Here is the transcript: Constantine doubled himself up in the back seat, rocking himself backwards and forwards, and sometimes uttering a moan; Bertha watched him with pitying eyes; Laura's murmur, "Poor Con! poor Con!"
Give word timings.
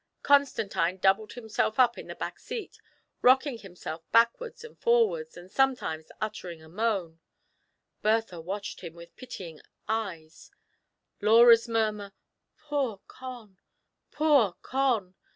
Constantine 0.23 0.97
doubled 0.97 1.33
himself 1.33 1.77
up 1.79 1.95
in 1.95 2.07
the 2.07 2.15
back 2.15 2.39
seat, 2.39 2.79
rocking 3.21 3.59
himself 3.59 4.01
backwards 4.11 4.63
and 4.63 4.79
forwards, 4.79 5.37
and 5.37 5.51
sometimes 5.51 6.11
uttering 6.19 6.59
a 6.59 6.67
moan; 6.67 7.19
Bertha 8.01 8.41
watched 8.41 8.81
him 8.81 8.95
with 8.95 9.15
pitying 9.15 9.61
eyes; 9.87 10.49
Laura's 11.21 11.67
murmur, 11.69 12.13
"Poor 12.57 12.99
Con! 13.07 13.59
poor 14.09 14.53
Con!" 14.63 15.13